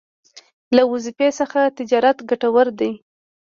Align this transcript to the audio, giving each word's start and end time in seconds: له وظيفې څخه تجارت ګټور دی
له 0.75 0.81
وظيفې 0.91 1.29
څخه 1.39 1.61
تجارت 1.77 2.17
ګټور 2.29 2.67
دی 2.79 2.91